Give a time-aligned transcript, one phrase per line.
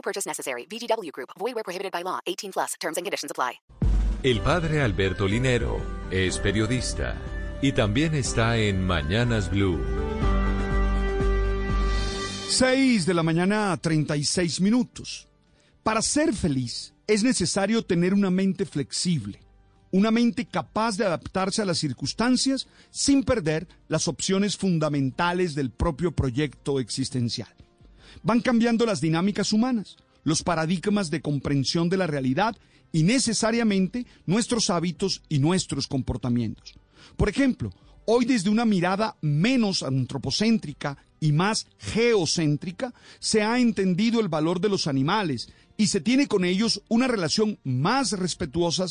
[0.00, 0.66] No purchase necessary.
[0.66, 1.30] VGW Group.
[1.38, 2.20] Void where prohibited by law.
[2.26, 2.74] 18 plus.
[2.80, 3.60] Terms and conditions apply.
[4.22, 5.80] El padre Alberto Linero
[6.10, 7.16] es periodista
[7.62, 9.78] y también está en Mañanas Blue.
[12.48, 15.28] 6 de la mañana, 36 minutos.
[15.82, 19.40] Para ser feliz es necesario tener una mente flexible,
[19.90, 26.12] una mente capaz de adaptarse a las circunstancias sin perder las opciones fundamentales del propio
[26.12, 27.54] proyecto existencial.
[28.22, 32.56] Van cambiando las dinámicas humanas, los paradigmas de comprensión de la realidad
[32.92, 36.74] y necesariamente nuestros hábitos y nuestros comportamientos.
[37.16, 37.72] Por ejemplo,
[38.06, 44.70] hoy desde una mirada menos antropocéntrica y más geocéntrica, se ha entendido el valor de
[44.70, 48.86] los animales y se tiene con ellos una relación más respetuosa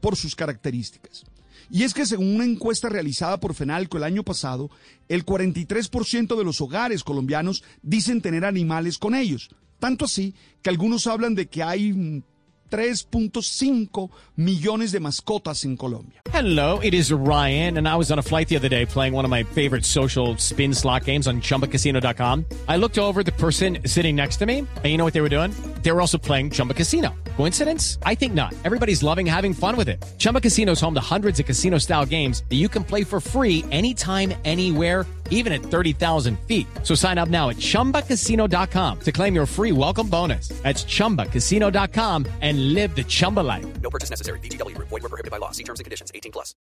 [0.00, 1.24] por sus características.
[1.70, 4.70] Y es que según una encuesta realizada por FENALCO el año pasado,
[5.08, 9.50] el 43% de los hogares colombianos dicen tener animales con ellos.
[9.78, 12.22] Tanto así que algunos hablan de que hay
[12.70, 16.22] 3.5 millones de mascotas en Colombia.
[16.32, 19.24] Hello, it is Ryan, and I was on a flight the other day playing one
[19.24, 22.44] of my favorite social spin slot games on chumbacasino.com.
[22.66, 25.28] I looked over the person sitting next to me, and you know what they were
[25.28, 25.52] doing?
[25.82, 27.14] They were also playing Chumba Casino.
[27.36, 27.98] Coincidence?
[28.04, 28.52] I think not.
[28.64, 30.04] Everybody's loving having fun with it.
[30.18, 33.20] Chumba Casino is home to hundreds of casino style games that you can play for
[33.20, 36.66] free anytime, anywhere, even at 30,000 feet.
[36.82, 40.48] So sign up now at chumbacasino.com to claim your free welcome bonus.
[40.62, 43.66] That's chumbacasino.com and live the Chumba life.
[43.80, 44.40] No purchase necessary.
[44.40, 44.88] VGW Group.
[44.88, 45.52] Void were prohibited by law.
[45.52, 46.10] See terms and conditions.
[46.14, 46.54] 18 plus.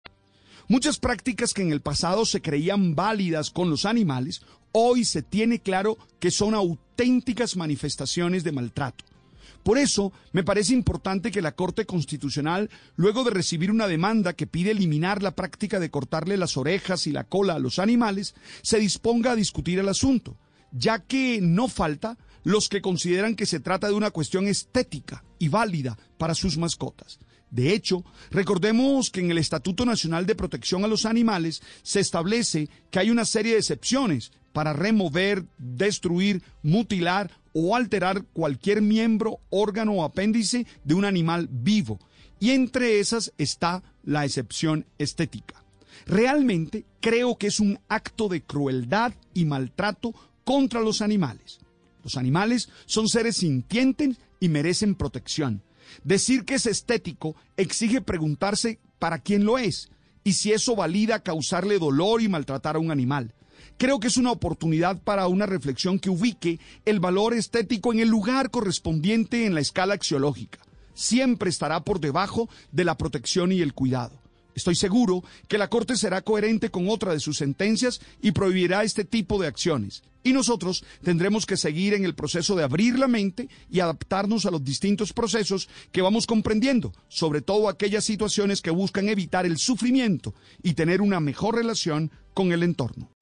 [0.69, 5.59] Muchas prácticas que en el pasado se creían válidas con los animales, hoy se tiene
[5.59, 9.04] claro que son auténticas manifestaciones de maltrato.
[9.62, 14.47] Por eso, me parece importante que la Corte Constitucional, luego de recibir una demanda que
[14.47, 18.78] pide eliminar la práctica de cortarle las orejas y la cola a los animales, se
[18.78, 20.36] disponga a discutir el asunto,
[20.72, 25.48] ya que no falta los que consideran que se trata de una cuestión estética y
[25.48, 27.19] válida para sus mascotas.
[27.50, 32.70] De hecho, recordemos que en el Estatuto Nacional de Protección a los Animales se establece
[32.91, 39.93] que hay una serie de excepciones para remover, destruir, mutilar o alterar cualquier miembro, órgano
[39.95, 41.99] o apéndice de un animal vivo.
[42.41, 45.63] Y entre esas está la excepción estética.
[46.07, 50.13] Realmente creo que es un acto de crueldad y maltrato
[50.45, 51.61] contra los animales.
[52.03, 55.63] Los animales son seres sintientes y merecen protección.
[56.03, 59.91] Decir que es estético exige preguntarse para quién lo es
[60.25, 63.34] y si eso valida causarle dolor y maltratar a un animal.
[63.77, 68.09] Creo que es una oportunidad para una reflexión que ubique el valor estético en el
[68.09, 70.59] lugar correspondiente en la escala axiológica.
[70.95, 74.22] Siempre estará por debajo de la protección y el cuidado.
[74.55, 79.05] Estoy seguro que la Corte será coherente con otra de sus sentencias y prohibirá este
[79.05, 80.03] tipo de acciones.
[80.25, 84.51] Y nosotros tendremos que seguir en el proceso de abrir la mente y adaptarnos a
[84.51, 90.34] los distintos procesos que vamos comprendiendo, sobre todo aquellas situaciones que buscan evitar el sufrimiento
[90.62, 93.11] y tener una mejor relación con el entorno.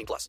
[0.00, 0.28] 18 plus.